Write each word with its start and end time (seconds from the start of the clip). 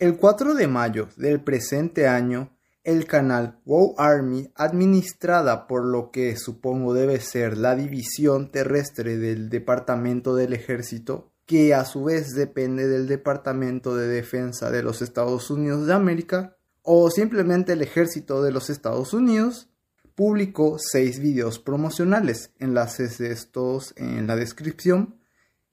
El 0.00 0.16
4 0.16 0.54
de 0.54 0.66
mayo 0.66 1.08
del 1.16 1.40
presente 1.40 2.08
año, 2.08 2.50
el 2.82 3.06
canal 3.06 3.60
Wow 3.64 3.94
Army, 3.96 4.50
administrada 4.56 5.68
por 5.68 5.84
lo 5.84 6.10
que 6.10 6.36
supongo 6.36 6.94
debe 6.94 7.20
ser 7.20 7.56
la 7.56 7.76
división 7.76 8.50
terrestre 8.50 9.18
del 9.18 9.50
Departamento 9.50 10.34
del 10.34 10.52
Ejército, 10.52 11.30
que 11.46 11.74
a 11.74 11.84
su 11.84 12.02
vez 12.02 12.34
depende 12.34 12.88
del 12.88 13.06
Departamento 13.06 13.94
de 13.94 14.08
Defensa 14.08 14.72
de 14.72 14.82
los 14.82 15.00
Estados 15.00 15.48
Unidos 15.48 15.86
de 15.86 15.94
América, 15.94 16.56
o 16.82 17.08
simplemente 17.08 17.74
el 17.74 17.82
Ejército 17.82 18.42
de 18.42 18.50
los 18.50 18.70
Estados 18.70 19.14
Unidos, 19.14 19.70
publicó 20.16 20.76
seis 20.80 21.20
videos 21.20 21.60
promocionales, 21.60 22.50
enlaces 22.58 23.18
de 23.18 23.30
estos 23.30 23.94
en 23.96 24.26
la 24.26 24.34
descripción, 24.34 25.20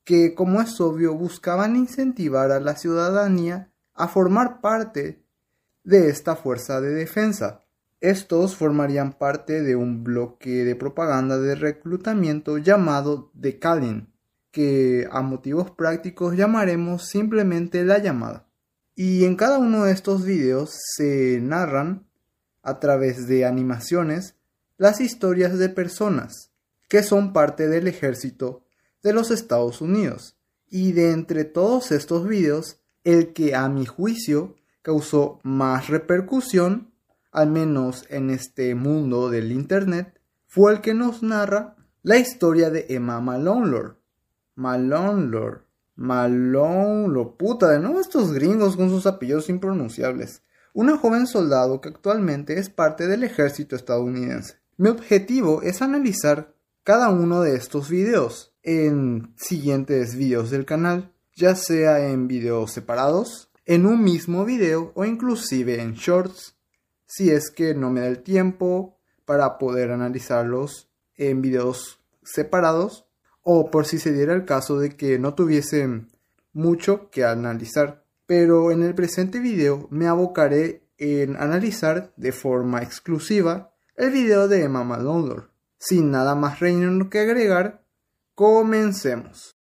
que 0.03 0.35
como 0.35 0.61
es 0.61 0.79
obvio 0.79 1.15
buscaban 1.15 1.75
incentivar 1.75 2.51
a 2.51 2.59
la 2.59 2.75
ciudadanía 2.75 3.70
a 4.01 4.07
formar 4.07 4.61
parte 4.61 5.23
de 5.83 6.09
esta 6.09 6.35
fuerza 6.35 6.81
de 6.81 6.89
defensa. 6.89 7.61
Estos 7.99 8.55
formarían 8.55 9.13
parte 9.13 9.61
de 9.61 9.75
un 9.75 10.03
bloque 10.03 10.65
de 10.65 10.75
propaganda 10.75 11.37
de 11.37 11.53
reclutamiento 11.53 12.57
llamado 12.57 13.31
The 13.39 13.59
Calling, 13.59 14.11
que 14.49 15.07
a 15.11 15.21
motivos 15.21 15.69
prácticos 15.69 16.35
llamaremos 16.35 17.09
simplemente 17.09 17.85
la 17.85 17.99
llamada. 17.99 18.47
Y 18.95 19.23
en 19.25 19.35
cada 19.35 19.59
uno 19.59 19.83
de 19.83 19.91
estos 19.91 20.25
videos 20.25 20.71
se 20.95 21.39
narran, 21.39 22.07
a 22.63 22.79
través 22.79 23.27
de 23.27 23.45
animaciones, 23.45 24.35
las 24.77 24.99
historias 24.99 25.59
de 25.59 25.69
personas 25.69 26.51
que 26.87 27.03
son 27.03 27.33
parte 27.33 27.67
del 27.67 27.87
ejército 27.87 28.65
de 29.03 29.13
los 29.13 29.29
Estados 29.29 29.79
Unidos. 29.79 30.37
Y 30.67 30.93
de 30.93 31.11
entre 31.11 31.43
todos 31.43 31.91
estos 31.91 32.27
videos, 32.27 32.80
el 33.03 33.33
que 33.33 33.55
a 33.55 33.67
mi 33.69 33.85
juicio 33.85 34.55
causó 34.81 35.39
más 35.43 35.87
repercusión, 35.89 36.91
al 37.31 37.49
menos 37.49 38.05
en 38.09 38.29
este 38.29 38.75
mundo 38.75 39.29
del 39.29 39.51
Internet, 39.51 40.19
fue 40.47 40.73
el 40.73 40.81
que 40.81 40.93
nos 40.93 41.23
narra 41.23 41.75
la 42.03 42.17
historia 42.17 42.69
de 42.69 42.87
Emma 42.89 43.21
Malone 43.21 43.93
Malone 44.55 45.27
Lord. 45.27 45.61
Malone, 45.95 47.07
lo 47.09 47.37
puta, 47.37 47.69
de 47.69 47.79
nuevo 47.79 47.99
estos 47.99 48.33
gringos 48.33 48.75
con 48.75 48.89
sus 48.89 49.05
apellidos 49.05 49.49
impronunciables. 49.49 50.41
Una 50.73 50.97
joven 50.97 51.27
soldado 51.27 51.79
que 51.79 51.89
actualmente 51.89 52.57
es 52.57 52.69
parte 52.69 53.07
del 53.07 53.23
ejército 53.23 53.75
estadounidense. 53.75 54.55
Mi 54.77 54.89
objetivo 54.89 55.61
es 55.61 55.81
analizar 55.81 56.55
cada 56.83 57.09
uno 57.09 57.41
de 57.41 57.55
estos 57.55 57.89
videos 57.89 58.55
en 58.63 59.33
siguientes 59.37 60.15
videos 60.15 60.49
del 60.49 60.65
canal, 60.65 61.13
ya 61.35 61.55
sea 61.55 62.07
en 62.07 62.27
videos 62.27 62.71
separados, 62.71 63.49
en 63.65 63.85
un 63.85 64.03
mismo 64.03 64.45
video 64.45 64.91
o 64.95 65.05
inclusive 65.05 65.81
en 65.81 65.93
shorts, 65.93 66.55
si 67.05 67.29
es 67.29 67.51
que 67.51 67.73
no 67.73 67.89
me 67.89 68.01
da 68.01 68.07
el 68.07 68.23
tiempo 68.23 68.97
para 69.25 69.57
poder 69.57 69.91
analizarlos 69.91 70.89
en 71.15 71.41
videos 71.41 71.99
separados 72.23 73.05
o 73.43 73.71
por 73.71 73.85
si 73.85 73.99
se 73.99 74.11
diera 74.11 74.33
el 74.33 74.45
caso 74.45 74.79
de 74.79 74.95
que 74.95 75.19
no 75.19 75.33
tuviesen 75.33 76.09
mucho 76.53 77.09
que 77.09 77.23
analizar. 77.23 78.03
Pero 78.25 78.71
en 78.71 78.83
el 78.83 78.95
presente 78.95 79.39
video 79.39 79.87
me 79.89 80.07
abocaré 80.07 80.87
en 80.97 81.35
analizar 81.35 82.13
de 82.15 82.31
forma 82.31 82.81
exclusiva 82.81 83.73
el 83.95 84.11
video 84.11 84.47
de 84.47 84.63
Emma 84.63 84.83
Malone. 84.83 85.43
Sin 85.77 86.11
nada 86.11 86.35
más 86.35 86.59
reino 86.59 87.09
que 87.09 87.19
agregar, 87.19 87.83
comencemos. 88.35 89.60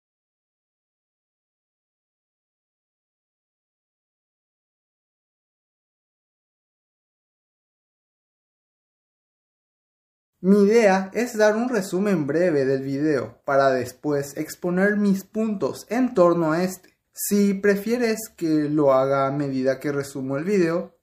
Mi 10.49 10.63
idea 10.63 11.11
es 11.13 11.37
dar 11.37 11.57
un 11.57 11.69
resumen 11.69 12.29
breve 12.29 12.65
del 12.65 12.81
video 12.81 13.41
para 13.45 13.73
después 13.73 14.37
exponer 14.37 14.97
mis 14.97 15.25
puntos 15.25 15.89
en 15.91 16.15
torno 16.15 16.53
a 16.53 16.63
este. 16.63 16.97
Si 17.13 17.53
prefieres 17.53 18.29
que 18.37 18.69
lo 18.71 18.93
haga 18.93 19.27
a 19.27 19.33
medida 19.33 19.81
que 19.81 19.91
resumo 19.91 20.37
el 20.37 20.45
video, 20.45 20.95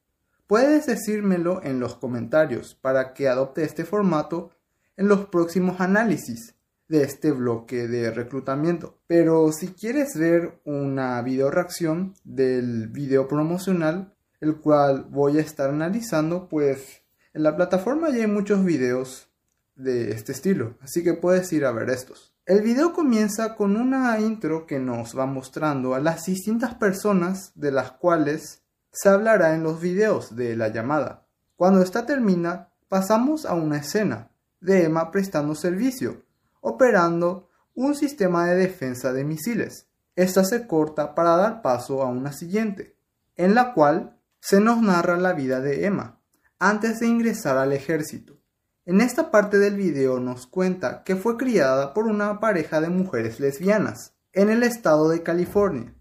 puedes 0.48 0.86
decírmelo 0.86 1.62
en 1.62 1.82
los 1.82 1.96
comentarios 1.96 2.76
para 2.76 3.14
que 3.14 3.28
adopte 3.28 3.66
este 3.66 3.84
formato 3.84 4.52
en 4.96 5.10
los 5.10 5.26
próximos 5.26 5.82
análisis 5.82 6.56
de 6.88 7.04
este 7.04 7.34
bloque 7.34 7.90
de 7.90 8.12
reclutamiento. 8.12 8.98
Pero 9.08 9.52
si 9.52 9.74
quieres 9.74 10.18
ver 10.18 10.62
una 10.64 11.22
video 11.22 11.52
reacción 11.52 12.14
del 12.24 12.88
video 12.88 13.28
promocional, 13.28 14.14
el 14.40 14.56
cual 14.56 15.06
voy 15.10 15.38
a 15.38 15.42
estar 15.42 15.70
analizando, 15.70 16.48
pues 16.48 17.02
en 17.34 17.44
la 17.44 17.58
plataforma 17.58 18.10
ya 18.10 18.22
hay 18.22 18.28
muchos 18.28 18.64
videos 18.64 19.28
de 19.76 20.12
este 20.12 20.32
estilo, 20.32 20.78
así 20.82 21.04
que 21.04 21.14
puedes 21.14 21.52
ir 21.54 21.66
a 21.66 21.72
ver 21.72 21.90
estos. 21.90 22.34
El 22.46 22.62
video 22.62 22.94
comienza 22.94 23.56
con 23.56 23.78
una 23.78 24.20
intro 24.20 24.68
que 24.68 24.80
nos 24.80 25.18
va 25.18 25.26
mostrando 25.26 25.96
a 25.96 26.00
las 26.00 26.26
distintas 26.26 26.76
personas 26.76 27.52
de 27.56 27.72
las 27.72 27.92
cuales 27.92 28.64
se 28.92 29.10
hablará 29.10 29.56
en 29.56 29.64
los 29.64 29.80
videos 29.80 30.36
de 30.36 30.56
la 30.56 30.68
llamada. 30.68 31.26
Cuando 31.56 31.82
esta 31.82 32.06
termina, 32.06 32.70
pasamos 32.90 33.46
a 33.46 33.54
una 33.54 33.78
escena 33.78 34.30
de 34.60 34.84
Emma 34.84 35.10
prestando 35.10 35.56
servicio, 35.56 36.24
operando 36.62 37.50
un 37.74 37.96
sistema 37.96 38.46
de 38.46 38.56
defensa 38.56 39.14
de 39.14 39.24
misiles. 39.24 39.88
Esta 40.16 40.44
se 40.44 40.68
corta 40.68 41.16
para 41.16 41.36
dar 41.36 41.62
paso 41.62 42.04
a 42.04 42.08
una 42.08 42.34
siguiente, 42.34 42.96
en 43.36 43.56
la 43.56 43.74
cual 43.74 44.20
se 44.40 44.60
nos 44.60 44.82
narra 44.82 45.18
la 45.18 45.34
vida 45.34 45.60
de 45.60 45.86
Emma 45.86 46.20
antes 46.60 47.00
de 47.00 47.08
ingresar 47.08 47.58
al 47.58 47.74
ejército. 47.74 48.38
En 48.86 49.00
esta 49.00 49.32
parte 49.32 49.60
del 49.60 49.78
video 49.78 50.20
nos 50.20 50.46
cuenta 50.46 51.06
que 51.06 51.16
fue 51.16 51.38
criada 51.38 51.94
por 51.94 52.06
una 52.06 52.42
pareja 52.42 52.82
de 52.82 52.90
mujeres 52.90 53.40
lesbianas 53.40 54.14
en 54.34 54.50
el 54.50 54.62
estado 54.62 55.08
de 55.08 55.24
California, 55.24 55.96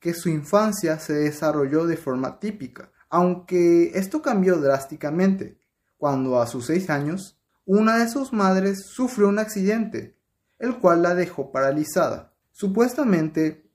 que 0.00 0.12
su 0.12 0.28
infancia 0.28 0.98
se 0.98 1.14
desarrolló 1.14 1.86
de 1.86 1.96
forma 1.96 2.38
típica, 2.38 2.92
aunque 3.08 3.92
esto 3.94 4.20
cambió 4.20 4.56
drásticamente 4.56 5.58
cuando 5.96 6.38
a 6.38 6.46
sus 6.46 6.66
seis 6.66 6.90
años 6.90 7.40
una 7.64 7.96
de 7.96 8.06
sus 8.06 8.34
madres 8.34 8.84
sufrió 8.84 9.28
un 9.28 9.38
accidente, 9.38 10.18
el 10.58 10.76
cual 10.76 11.00
la 11.00 11.14
dejó 11.14 11.50
paralizada. 11.50 12.34
Supuestamente, 12.52 13.70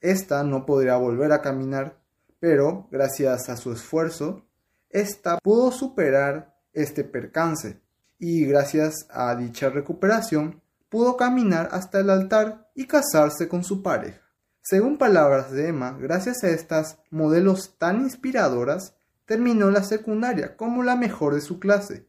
esta 0.00 0.42
no 0.44 0.64
podría 0.64 0.96
volver 0.96 1.32
a 1.32 1.42
caminar, 1.42 2.00
pero 2.40 2.88
gracias 2.90 3.50
a 3.50 3.58
su 3.58 3.70
esfuerzo, 3.70 4.46
esta 4.88 5.36
pudo 5.42 5.70
superar 5.72 6.58
este 6.72 7.04
percance 7.04 7.82
y 8.18 8.44
gracias 8.44 9.06
a 9.10 9.34
dicha 9.36 9.70
recuperación 9.70 10.60
pudo 10.88 11.16
caminar 11.16 11.68
hasta 11.72 12.00
el 12.00 12.10
altar 12.10 12.68
y 12.74 12.86
casarse 12.86 13.48
con 13.48 13.62
su 13.64 13.82
pareja. 13.82 14.20
Según 14.62 14.98
palabras 14.98 15.52
de 15.52 15.68
Emma, 15.68 15.96
gracias 15.98 16.44
a 16.44 16.50
estas 16.50 16.98
modelos 17.10 17.76
tan 17.78 18.00
inspiradoras, 18.02 18.94
terminó 19.24 19.70
la 19.70 19.82
secundaria 19.82 20.56
como 20.56 20.82
la 20.82 20.96
mejor 20.96 21.34
de 21.34 21.40
su 21.40 21.58
clase 21.58 22.06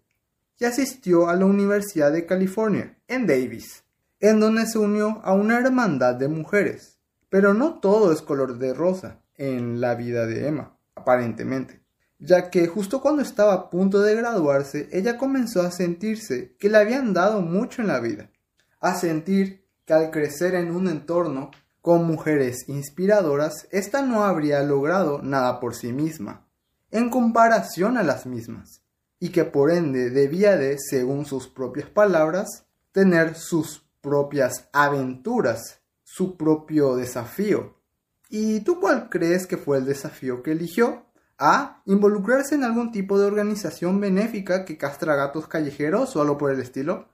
y 0.58 0.66
asistió 0.66 1.30
a 1.30 1.36
la 1.36 1.46
Universidad 1.46 2.12
de 2.12 2.26
California, 2.26 2.98
en 3.08 3.28
Davis, 3.28 3.84
en 4.20 4.40
donde 4.40 4.66
se 4.66 4.78
unió 4.78 5.22
a 5.24 5.34
una 5.34 5.58
hermandad 5.58 6.16
de 6.16 6.28
mujeres. 6.28 6.98
Pero 7.30 7.54
no 7.54 7.80
todo 7.80 8.12
es 8.12 8.22
color 8.22 8.58
de 8.58 8.74
rosa 8.74 9.20
en 9.38 9.80
la 9.80 9.96
vida 9.96 10.26
de 10.26 10.48
Emma, 10.48 10.76
aparentemente 10.96 11.79
ya 12.20 12.50
que 12.50 12.68
justo 12.68 13.02
cuando 13.02 13.22
estaba 13.22 13.54
a 13.54 13.70
punto 13.70 14.02
de 14.02 14.16
graduarse, 14.16 14.90
ella 14.92 15.18
comenzó 15.18 15.62
a 15.62 15.72
sentirse 15.72 16.56
que 16.60 16.70
le 16.70 16.78
habían 16.78 17.14
dado 17.14 17.42
mucho 17.42 17.82
en 17.82 17.88
la 17.88 18.00
vida, 18.00 18.30
a 18.82 18.96
sentir 18.96 19.66
que 19.86 19.94
al 19.94 20.12
crecer 20.12 20.54
en 20.56 20.72
un 20.76 20.90
entorno 20.90 21.50
con 21.82 22.06
mujeres 22.06 22.68
inspiradoras, 22.68 23.68
ésta 23.72 24.02
no 24.02 24.24
habría 24.26 24.62
logrado 24.64 25.22
nada 25.24 25.60
por 25.62 25.74
sí 25.74 25.94
misma, 25.94 26.46
en 26.92 27.10
comparación 27.10 27.98
a 27.98 28.04
las 28.04 28.26
mismas, 28.26 28.82
y 29.20 29.30
que 29.30 29.46
por 29.46 29.72
ende 29.72 30.10
debía 30.10 30.58
de, 30.58 30.78
según 30.78 31.26
sus 31.26 31.48
propias 31.48 31.90
palabras, 31.90 32.66
tener 32.92 33.36
sus 33.36 33.86
propias 34.02 34.68
aventuras, 34.74 35.80
su 36.04 36.36
propio 36.36 36.96
desafío. 36.96 37.78
¿Y 38.30 38.60
tú 38.60 38.80
cuál 38.80 39.10
crees 39.10 39.48
que 39.48 39.58
fue 39.58 39.78
el 39.78 39.86
desafío 39.86 40.44
que 40.44 40.52
eligió? 40.52 41.06
A. 41.40 41.82
Involucrarse 41.86 42.56
en 42.56 42.66
algún 42.66 42.92
tipo 42.92 43.18
de 43.18 43.26
organización 43.26 44.02
benéfica 44.02 44.66
que 44.66 44.78
castra 44.78 45.16
gatos 45.16 45.48
callejeros 45.48 46.16
o 46.16 46.22
algo 46.22 46.38
por 46.38 46.52
el 46.52 46.60
estilo. 46.60 47.08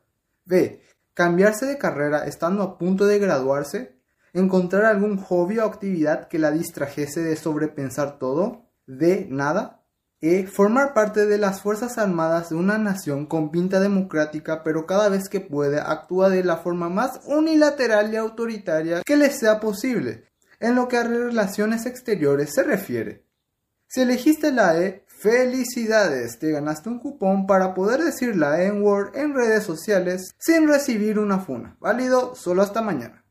B. 0.46 0.82
Cambiarse 1.14 1.68
de 1.68 1.78
carrera 1.78 2.26
estando 2.26 2.64
a 2.64 2.78
punto 2.78 3.06
de 3.06 3.20
graduarse. 3.20 3.96
Encontrar 4.34 4.86
algún 4.86 5.18
hobby 5.18 5.60
o 5.60 5.66
actividad 5.66 6.28
que 6.28 6.40
la 6.40 6.52
distrajese 6.52 7.22
de 7.22 7.36
sobrepensar 7.36 8.18
todo. 8.18 8.66
D. 8.88 9.28
Nada. 9.30 9.84
E. 10.22 10.48
Formar 10.48 10.96
parte 10.96 11.28
de 11.28 11.38
las 11.38 11.62
Fuerzas 11.62 12.00
Armadas 12.00 12.50
de 12.50 12.56
una 12.56 12.80
nación 12.80 13.28
con 13.28 13.52
pinta 13.52 13.80
democrática, 13.80 14.64
pero 14.64 14.88
cada 14.88 15.10
vez 15.10 15.30
que 15.30 15.40
puede 15.40 15.80
actúa 15.80 16.30
de 16.30 16.44
la 16.44 16.58
forma 16.58 16.90
más 16.90 17.20
unilateral 17.26 18.12
y 18.12 18.16
autoritaria 18.16 19.04
que 19.06 19.18
le 19.18 19.30
sea 19.30 19.60
posible, 19.60 20.26
en 20.60 20.74
lo 20.74 20.88
que 20.88 20.98
a 20.98 21.04
relaciones 21.04 21.86
exteriores 21.86 22.54
se 22.56 22.64
refiere. 22.64 23.25
Si 23.88 24.02
elegiste 24.02 24.52
la 24.52 24.80
E, 24.80 25.06
felicidades, 25.08 26.40
te 26.40 26.52
ganaste 26.52 26.90
un 26.90 27.00
cupón 27.00 27.48
para 27.48 27.74
poder 27.74 28.04
decir 28.04 28.36
la 28.36 28.62
N-word 28.64 29.16
en 29.16 29.34
redes 29.34 29.64
sociales 29.64 30.36
sin 30.38 30.68
recibir 30.68 31.20
una 31.20 31.40
funa, 31.40 31.78
válido 31.80 32.36
solo 32.36 32.62
hasta 32.62 32.82
mañana. 32.82 33.24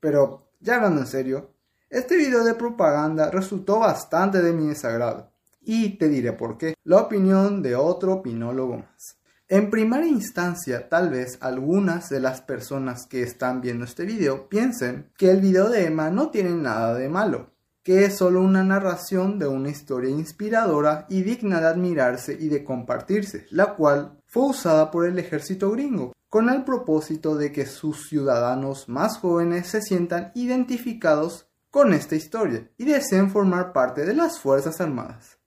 Pero, 0.00 0.50
ya 0.60 0.76
hablando 0.76 1.02
en 1.02 1.06
serio, 1.06 1.54
este 1.90 2.16
video 2.16 2.44
de 2.44 2.54
propaganda 2.54 3.30
resultó 3.30 3.78
bastante 3.78 4.42
de 4.42 4.52
mi 4.52 4.68
desagrado. 4.68 5.32
Y 5.60 5.98
te 5.98 6.08
diré 6.08 6.32
por 6.32 6.58
qué. 6.58 6.74
La 6.84 6.98
opinión 6.98 7.62
de 7.62 7.74
otro 7.74 8.12
opinólogo 8.14 8.78
más. 8.78 9.18
En 9.48 9.70
primera 9.70 10.06
instancia, 10.06 10.88
tal 10.88 11.10
vez 11.10 11.38
algunas 11.40 12.08
de 12.08 12.18
las 12.18 12.40
personas 12.40 13.06
que 13.06 13.22
están 13.22 13.60
viendo 13.60 13.84
este 13.84 14.04
video 14.04 14.48
piensen 14.48 15.12
que 15.16 15.30
el 15.30 15.40
video 15.40 15.68
de 15.68 15.86
Emma 15.86 16.10
no 16.10 16.30
tiene 16.30 16.50
nada 16.50 16.94
de 16.94 17.08
malo, 17.08 17.52
que 17.86 18.04
es 18.04 18.16
solo 18.16 18.40
una 18.42 18.64
narración 18.64 19.38
de 19.38 19.46
una 19.46 19.68
historia 19.68 20.10
inspiradora 20.10 21.06
y 21.08 21.22
digna 21.22 21.60
de 21.60 21.68
admirarse 21.68 22.36
y 22.36 22.48
de 22.48 22.64
compartirse, 22.64 23.46
la 23.50 23.76
cual 23.76 24.20
fue 24.26 24.46
usada 24.46 24.90
por 24.90 25.06
el 25.06 25.20
ejército 25.20 25.70
gringo, 25.70 26.12
con 26.28 26.48
el 26.48 26.64
propósito 26.64 27.36
de 27.36 27.52
que 27.52 27.64
sus 27.64 28.08
ciudadanos 28.08 28.88
más 28.88 29.18
jóvenes 29.18 29.68
se 29.68 29.82
sientan 29.82 30.32
identificados 30.34 31.46
con 31.70 31.94
esta 31.94 32.16
historia 32.16 32.68
y 32.76 32.86
deseen 32.86 33.30
formar 33.30 33.72
parte 33.72 34.04
de 34.04 34.14
las 34.14 34.40
Fuerzas 34.40 34.80
Armadas. 34.80 35.38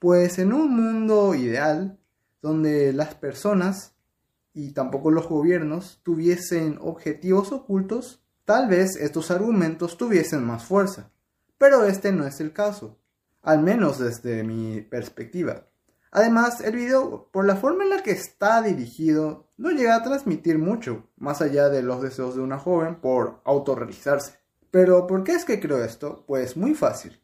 Pues 0.00 0.40
en 0.40 0.52
un 0.52 0.74
mundo 0.74 1.36
ideal, 1.36 1.96
donde 2.42 2.92
las 2.92 3.14
personas 3.14 3.94
y 4.52 4.72
tampoco 4.72 5.12
los 5.12 5.28
gobiernos 5.28 6.00
tuviesen 6.02 6.76
objetivos 6.80 7.52
ocultos, 7.52 8.20
tal 8.44 8.66
vez 8.66 8.96
estos 8.96 9.30
argumentos 9.30 9.96
tuviesen 9.96 10.44
más 10.44 10.64
fuerza. 10.64 11.12
Pero 11.58 11.84
este 11.84 12.12
no 12.12 12.26
es 12.26 12.40
el 12.40 12.52
caso, 12.52 12.96
al 13.42 13.62
menos 13.62 13.98
desde 13.98 14.44
mi 14.44 14.80
perspectiva. 14.80 15.64
Además, 16.10 16.60
el 16.62 16.76
video, 16.76 17.28
por 17.32 17.44
la 17.44 17.56
forma 17.56 17.84
en 17.84 17.90
la 17.90 18.02
que 18.02 18.12
está 18.12 18.62
dirigido, 18.62 19.48
no 19.58 19.70
llega 19.70 19.96
a 19.96 20.02
transmitir 20.02 20.58
mucho, 20.58 21.04
más 21.16 21.42
allá 21.42 21.68
de 21.68 21.82
los 21.82 22.00
deseos 22.00 22.34
de 22.34 22.40
una 22.40 22.58
joven 22.58 22.96
por 22.96 23.40
autorrealizarse. 23.44 24.38
Pero, 24.70 25.06
¿por 25.06 25.24
qué 25.24 25.32
es 25.32 25.44
que 25.44 25.60
creo 25.60 25.84
esto? 25.84 26.24
Pues 26.26 26.56
muy 26.56 26.74
fácil. 26.74 27.20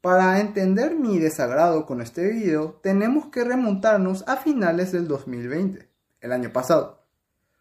Para 0.00 0.40
entender 0.40 0.94
mi 0.94 1.18
desagrado 1.18 1.84
con 1.84 2.00
este 2.00 2.28
video, 2.28 2.78
tenemos 2.82 3.26
que 3.26 3.44
remontarnos 3.44 4.24
a 4.26 4.36
finales 4.36 4.92
del 4.92 5.06
2020, 5.08 5.88
el 6.20 6.32
año 6.32 6.52
pasado, 6.52 7.02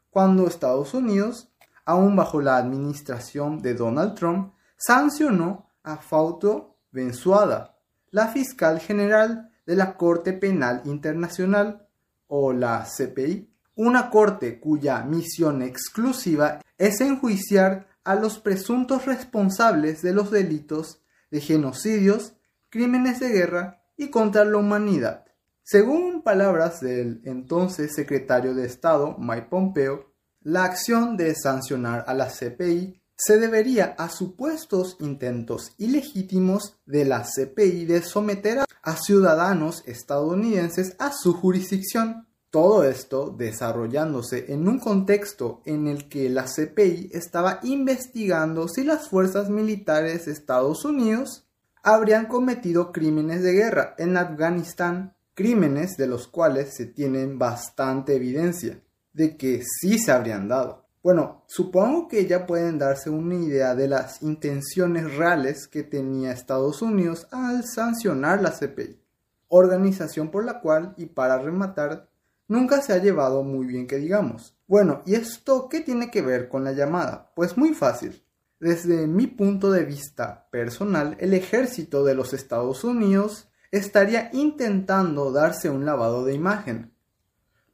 cuando 0.10 0.48
Estados 0.48 0.94
Unidos, 0.94 1.50
aún 1.84 2.16
bajo 2.16 2.40
la 2.40 2.58
administración 2.58 3.62
de 3.62 3.74
Donald 3.74 4.16
Trump, 4.16 4.54
sancionó 4.78 5.70
a 5.86 5.98
Fausto 5.98 6.76
Bensuada, 6.92 7.78
la 8.12 8.28
fiscal 8.28 8.80
general 8.80 9.52
de 9.66 9.76
la 9.76 9.96
Corte 9.96 10.34
Penal 10.34 10.82
Internacional, 10.86 11.86
o 12.28 12.54
la 12.54 12.86
CPI, 12.86 13.50
una 13.76 14.10
corte 14.10 14.60
cuya 14.60 15.04
misión 15.04 15.62
exclusiva 15.62 16.62
es 16.78 17.02
enjuiciar 17.02 17.88
a 18.04 18.16
los 18.16 18.40
presuntos 18.40 19.06
responsables 19.06 20.02
de 20.02 20.14
los 20.14 20.32
delitos 20.32 21.02
de 21.32 21.42
genocidios, 21.42 22.34
crímenes 22.70 23.20
de 23.20 23.30
guerra 23.30 23.84
y 23.98 24.10
contra 24.10 24.46
la 24.46 24.58
humanidad. 24.58 25.26
Según 25.64 26.22
palabras 26.22 26.80
del 26.80 27.22
entonces 27.26 27.94
secretario 27.96 28.54
de 28.54 28.66
Estado 28.66 29.16
Mike 29.18 29.48
Pompeo, 29.50 30.12
la 30.42 30.64
acción 30.64 31.18
de 31.18 31.34
sancionar 31.36 32.06
a 32.08 32.14
la 32.14 32.28
CPI 32.28 33.02
se 33.18 33.38
debería 33.38 33.96
a 33.98 34.10
supuestos 34.10 34.98
intentos 35.00 35.72
ilegítimos 35.78 36.78
de 36.86 37.06
la 37.06 37.24
CPI 37.24 37.86
de 37.86 38.02
someter 38.02 38.66
a 38.82 38.98
ciudadanos 38.98 39.84
estadounidenses 39.86 40.96
a 41.00 41.12
su 41.12 41.34
jurisdicción. 41.34 42.28
Todo 42.50 42.84
esto 42.84 43.36
desarrollándose 43.38 44.54
en 44.54 44.68
un 44.68 44.80
contexto 44.80 45.62
en 45.66 45.88
el 45.88 46.08
que 46.08 46.30
la 46.30 46.46
CPI 46.46 47.10
estaba 47.14 47.60
investigando 47.64 48.68
si 48.68 48.84
las 48.84 49.10
fuerzas 49.10 49.50
militares 49.50 50.26
de 50.26 50.32
Estados 50.32 50.86
Unidos 50.86 51.46
habrían 51.84 52.28
cometido 52.28 52.92
crímenes 52.92 53.44
de 53.44 53.54
guerra 53.54 53.96
en 53.98 54.18
Afganistán, 54.18 55.16
crímenes 55.34 55.98
de 55.98 56.08
los 56.08 56.28
cuales 56.28 56.74
se 56.74 56.86
tienen 56.86 57.38
bastante 57.38 58.16
evidencia 58.16 58.82
de 59.14 59.38
que 59.38 59.62
sí 59.64 60.00
se 60.00 60.12
habrían 60.12 60.48
dado. 60.48 60.85
Bueno, 61.06 61.44
supongo 61.46 62.08
que 62.08 62.26
ya 62.26 62.48
pueden 62.48 62.80
darse 62.80 63.12
una 63.12 63.36
idea 63.36 63.76
de 63.76 63.88
las 63.88 64.24
intenciones 64.24 65.14
reales 65.16 65.68
que 65.68 65.84
tenía 65.84 66.32
Estados 66.32 66.82
Unidos 66.82 67.28
al 67.30 67.64
sancionar 67.64 68.42
la 68.42 68.50
CPI, 68.50 69.00
organización 69.48 70.32
por 70.32 70.44
la 70.44 70.62
cual, 70.62 70.96
y 70.98 71.06
para 71.06 71.38
rematar, 71.38 72.10
nunca 72.48 72.82
se 72.82 72.94
ha 72.94 72.98
llevado 72.98 73.44
muy 73.44 73.68
bien 73.68 73.86
que 73.86 73.98
digamos. 73.98 74.58
Bueno, 74.66 75.04
¿y 75.06 75.14
esto 75.14 75.70
qué 75.70 75.82
tiene 75.82 76.10
que 76.10 76.24
ver 76.24 76.50
con 76.50 76.64
la 76.64 76.72
llamada? 76.72 77.32
Pues 77.36 77.56
muy 77.56 77.76
fácil. 77.76 78.24
Desde 78.60 79.06
mi 79.06 79.28
punto 79.28 79.72
de 79.72 79.86
vista 79.86 80.48
personal, 80.50 81.18
el 81.20 81.36
ejército 81.36 82.04
de 82.04 82.16
los 82.16 82.34
Estados 82.34 82.84
Unidos 82.84 83.48
estaría 83.70 84.32
intentando 84.34 85.32
darse 85.32 85.70
un 85.70 85.86
lavado 85.86 86.26
de 86.26 86.34
imagen, 86.34 86.95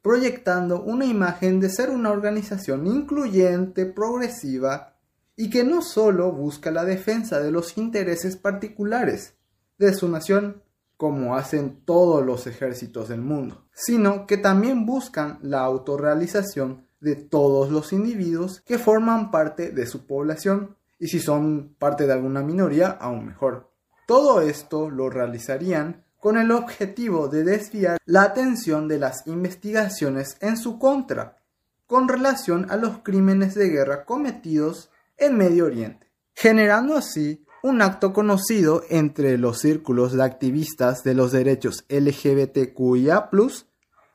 proyectando 0.02 0.82
una 0.82 1.06
imagen 1.06 1.60
de 1.60 1.70
ser 1.70 1.90
una 1.90 2.10
organización 2.10 2.86
incluyente, 2.86 3.86
progresiva 3.86 4.96
y 5.36 5.48
que 5.48 5.64
no 5.64 5.80
solo 5.80 6.32
busca 6.32 6.70
la 6.70 6.84
defensa 6.84 7.40
de 7.40 7.52
los 7.52 7.78
intereses 7.78 8.36
particulares 8.36 9.34
de 9.78 9.94
su 9.94 10.08
nación, 10.08 10.62
como 10.96 11.36
hacen 11.36 11.84
todos 11.84 12.24
los 12.24 12.46
ejércitos 12.46 13.08
del 13.08 13.22
mundo, 13.22 13.66
sino 13.72 14.26
que 14.26 14.36
también 14.36 14.86
buscan 14.86 15.38
la 15.42 15.60
autorrealización 15.60 16.86
de 17.00 17.16
todos 17.16 17.70
los 17.70 17.92
individuos 17.92 18.60
que 18.60 18.78
forman 18.78 19.30
parte 19.30 19.70
de 19.70 19.86
su 19.86 20.06
población, 20.06 20.76
y 20.98 21.08
si 21.08 21.18
son 21.18 21.74
parte 21.78 22.06
de 22.06 22.12
alguna 22.12 22.42
minoría, 22.42 22.90
aún 22.90 23.26
mejor. 23.26 23.72
Todo 24.06 24.40
esto 24.40 24.88
lo 24.90 25.10
realizarían 25.10 26.01
con 26.22 26.38
el 26.38 26.52
objetivo 26.52 27.26
de 27.26 27.42
desviar 27.42 27.98
la 28.04 28.22
atención 28.22 28.86
de 28.86 28.96
las 28.96 29.26
investigaciones 29.26 30.36
en 30.38 30.56
su 30.56 30.78
contra, 30.78 31.42
con 31.88 32.06
relación 32.06 32.70
a 32.70 32.76
los 32.76 32.98
crímenes 32.98 33.56
de 33.56 33.70
guerra 33.70 34.04
cometidos 34.04 34.88
en 35.16 35.36
Medio 35.36 35.64
Oriente, 35.64 36.12
generando 36.32 36.96
así 36.96 37.44
un 37.64 37.82
acto 37.82 38.12
conocido 38.12 38.84
entre 38.88 39.36
los 39.36 39.58
círculos 39.58 40.12
de 40.12 40.22
activistas 40.22 41.02
de 41.02 41.14
los 41.14 41.32
derechos 41.32 41.84
LGBTQIA 41.88 43.28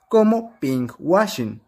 como 0.08 0.58
pink 0.62 0.94
washing 1.00 1.62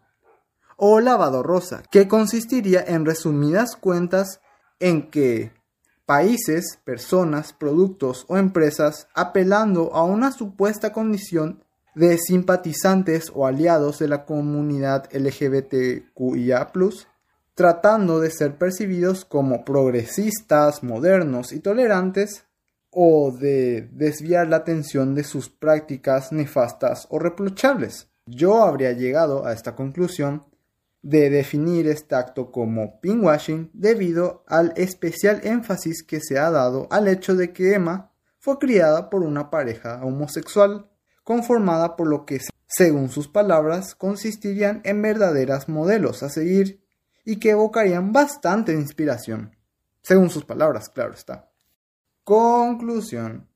o 0.78 1.00
lavado 1.00 1.42
rosa, 1.42 1.82
que 1.90 2.08
consistiría 2.08 2.82
en 2.82 3.04
resumidas 3.04 3.76
cuentas 3.76 4.40
en 4.78 5.10
que 5.10 5.52
países, 6.10 6.76
personas, 6.82 7.52
productos 7.52 8.24
o 8.26 8.36
empresas 8.36 9.06
apelando 9.14 9.94
a 9.94 10.02
una 10.02 10.32
supuesta 10.32 10.92
condición 10.92 11.62
de 11.94 12.18
simpatizantes 12.18 13.30
o 13.32 13.46
aliados 13.46 14.00
de 14.00 14.08
la 14.08 14.24
comunidad 14.24 15.08
LGBTQIA 15.12 16.72
tratando 17.54 18.18
de 18.18 18.32
ser 18.32 18.58
percibidos 18.58 19.24
como 19.24 19.64
progresistas, 19.64 20.82
modernos 20.82 21.52
y 21.52 21.60
tolerantes, 21.60 22.44
o 22.90 23.30
de 23.30 23.88
desviar 23.92 24.48
la 24.48 24.56
atención 24.56 25.14
de 25.14 25.22
sus 25.22 25.48
prácticas 25.48 26.32
nefastas 26.32 27.06
o 27.10 27.20
reprochables. 27.20 28.08
Yo 28.26 28.64
habría 28.64 28.90
llegado 28.94 29.46
a 29.46 29.52
esta 29.52 29.76
conclusión 29.76 30.42
de 31.02 31.30
definir 31.30 31.88
este 31.88 32.14
acto 32.14 32.50
como 32.50 33.00
pinkwashing 33.00 33.70
debido 33.72 34.44
al 34.46 34.72
especial 34.76 35.40
énfasis 35.44 36.02
que 36.02 36.20
se 36.20 36.38
ha 36.38 36.50
dado 36.50 36.88
al 36.90 37.08
hecho 37.08 37.34
de 37.34 37.52
que 37.52 37.74
Emma 37.74 38.12
fue 38.38 38.58
criada 38.58 39.10
por 39.10 39.22
una 39.22 39.50
pareja 39.50 40.04
homosexual 40.04 40.90
conformada 41.24 41.96
por 41.96 42.08
lo 42.08 42.26
que, 42.26 42.40
según 42.66 43.08
sus 43.10 43.28
palabras, 43.28 43.94
consistirían 43.94 44.80
en 44.84 45.00
verdaderas 45.02 45.68
modelos 45.68 46.22
a 46.22 46.28
seguir 46.28 46.82
y 47.24 47.36
que 47.36 47.50
evocarían 47.50 48.12
bastante 48.12 48.72
inspiración, 48.72 49.56
según 50.02 50.30
sus 50.30 50.44
palabras, 50.44 50.88
claro 50.88 51.12
está. 51.12 51.50
Conclusión. 52.24 53.48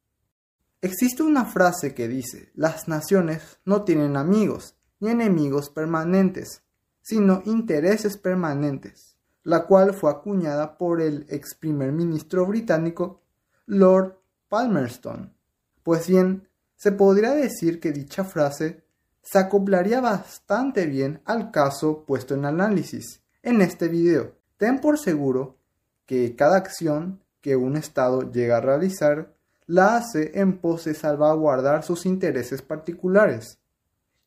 Existe 0.82 1.22
una 1.22 1.46
frase 1.46 1.94
que 1.94 2.08
dice, 2.08 2.50
las 2.54 2.88
naciones 2.88 3.58
no 3.64 3.84
tienen 3.84 4.16
amigos 4.16 4.76
ni 5.00 5.10
enemigos 5.10 5.70
permanentes, 5.70 6.63
sino 7.04 7.42
intereses 7.44 8.16
permanentes, 8.16 9.14
la 9.42 9.66
cual 9.66 9.92
fue 9.92 10.10
acuñada 10.10 10.78
por 10.78 11.02
el 11.02 11.26
ex 11.28 11.54
primer 11.54 11.92
ministro 11.92 12.46
británico 12.46 13.20
Lord 13.66 14.16
Palmerston. 14.48 15.34
Pues 15.82 16.08
bien, 16.08 16.48
se 16.76 16.92
podría 16.92 17.32
decir 17.34 17.78
que 17.78 17.92
dicha 17.92 18.24
frase 18.24 18.82
se 19.20 19.38
acoplaría 19.38 20.00
bastante 20.00 20.86
bien 20.86 21.20
al 21.26 21.50
caso 21.50 22.04
puesto 22.06 22.34
en 22.34 22.46
análisis, 22.46 23.20
en 23.42 23.60
este 23.60 23.88
video. 23.88 24.32
Ten 24.56 24.80
por 24.80 24.98
seguro 24.98 25.58
que 26.06 26.34
cada 26.36 26.56
acción 26.56 27.20
que 27.42 27.54
un 27.54 27.76
Estado 27.76 28.32
llega 28.32 28.56
a 28.56 28.62
realizar 28.62 29.34
la 29.66 29.96
hace 29.96 30.38
en 30.40 30.56
pos 30.56 30.84
salvaguardar 30.84 31.82
sus 31.82 32.06
intereses 32.06 32.62
particulares. 32.62 33.58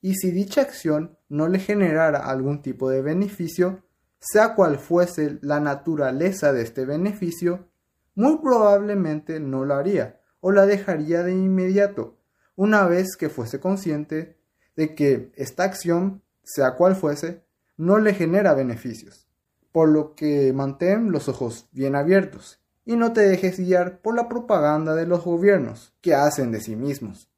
Y 0.01 0.15
si 0.15 0.31
dicha 0.31 0.61
acción 0.61 1.17
no 1.29 1.47
le 1.47 1.59
generara 1.59 2.19
algún 2.19 2.61
tipo 2.61 2.89
de 2.89 3.01
beneficio, 3.01 3.83
sea 4.19 4.55
cual 4.55 4.79
fuese 4.79 5.39
la 5.41 5.59
naturaleza 5.59 6.53
de 6.53 6.61
este 6.61 6.85
beneficio, 6.85 7.67
muy 8.15 8.39
probablemente 8.39 9.39
no 9.39 9.65
lo 9.65 9.75
haría 9.75 10.19
o 10.39 10.51
la 10.51 10.65
dejaría 10.65 11.23
de 11.23 11.33
inmediato, 11.33 12.17
una 12.55 12.85
vez 12.87 13.15
que 13.17 13.29
fuese 13.29 13.59
consciente 13.59 14.37
de 14.75 14.95
que 14.95 15.31
esta 15.35 15.63
acción, 15.63 16.23
sea 16.43 16.75
cual 16.75 16.95
fuese, 16.95 17.43
no 17.75 17.99
le 17.99 18.13
genera 18.13 18.53
beneficios. 18.53 19.27
Por 19.71 19.89
lo 19.89 20.15
que 20.15 20.53
mantén 20.53 21.11
los 21.11 21.27
ojos 21.27 21.67
bien 21.71 21.95
abiertos 21.95 22.59
y 22.85 22.95
no 22.95 23.13
te 23.13 23.21
dejes 23.21 23.59
guiar 23.59 23.99
por 23.99 24.15
la 24.15 24.29
propaganda 24.29 24.95
de 24.95 25.05
los 25.05 25.23
gobiernos 25.23 25.93
que 26.01 26.15
hacen 26.15 26.51
de 26.51 26.61
sí 26.61 26.75
mismos. 26.75 27.29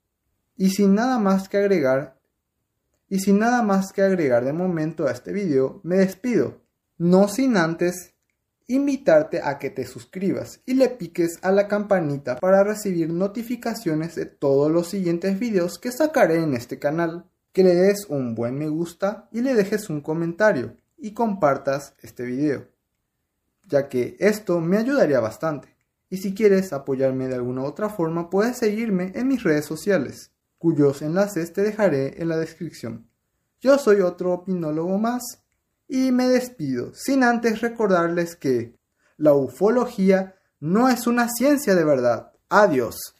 Y 0.55 0.69
sin 0.69 0.93
nada 0.93 1.17
más 1.17 1.49
que 1.49 1.57
agregar, 1.57 2.18
y 3.09 3.19
sin 3.19 3.39
nada 3.39 3.63
más 3.63 3.91
que 3.91 4.03
agregar 4.03 4.45
de 4.45 4.53
momento 4.53 5.07
a 5.07 5.11
este 5.11 5.33
video, 5.33 5.81
me 5.83 5.97
despido, 5.97 6.61
no 6.97 7.27
sin 7.27 7.57
antes 7.57 8.13
invitarte 8.67 9.41
a 9.43 9.57
que 9.57 9.71
te 9.71 9.85
suscribas 9.85 10.61
y 10.65 10.75
le 10.75 10.89
piques 10.89 11.39
a 11.41 11.51
la 11.51 11.67
campanita 11.67 12.39
para 12.39 12.63
recibir 12.63 13.09
notificaciones 13.09 14.13
de 14.13 14.27
todos 14.27 14.71
los 14.71 14.87
siguientes 14.87 15.39
videos 15.39 15.79
que 15.79 15.91
sacaré 15.91 16.43
en 16.43 16.53
este 16.53 16.77
canal, 16.77 17.25
que 17.51 17.63
le 17.63 17.73
des 17.73 18.05
un 18.09 18.35
buen 18.35 18.59
me 18.59 18.69
gusta 18.69 19.27
y 19.31 19.41
le 19.41 19.55
dejes 19.55 19.89
un 19.89 20.01
comentario 20.01 20.77
y 20.97 21.13
compartas 21.15 21.95
este 22.03 22.23
video, 22.25 22.67
ya 23.67 23.89
que 23.89 24.15
esto 24.19 24.59
me 24.61 24.77
ayudaría 24.77 25.19
bastante. 25.19 25.75
Y 26.11 26.17
si 26.17 26.35
quieres 26.35 26.71
apoyarme 26.71 27.27
de 27.27 27.35
alguna 27.35 27.63
otra 27.63 27.89
forma, 27.89 28.29
puedes 28.29 28.57
seguirme 28.57 29.11
en 29.15 29.27
mis 29.27 29.43
redes 29.43 29.65
sociales, 29.65 30.31
cuyos 30.59 31.01
enlaces 31.01 31.51
te 31.51 31.63
dejaré 31.63 32.21
en 32.21 32.29
la 32.29 32.37
descripción. 32.37 33.09
Yo 33.59 33.79
soy 33.79 34.01
otro 34.01 34.33
opinólogo 34.33 34.99
más 34.99 35.23
y 35.87 36.11
me 36.11 36.27
despido, 36.27 36.93
sin 36.93 37.23
antes 37.23 37.61
recordarles 37.61 38.35
que 38.35 38.77
la 39.17 39.33
ufología 39.33 40.35
no 40.59 40.87
es 40.89 41.07
una 41.07 41.27
ciencia 41.29 41.73
de 41.73 41.83
verdad. 41.83 42.33
Adiós. 42.49 43.15